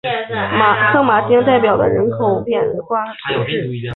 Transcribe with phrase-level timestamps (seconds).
[0.91, 2.59] 圣马丁代来人口变
[2.89, 3.05] 化
[3.37, 3.69] 图示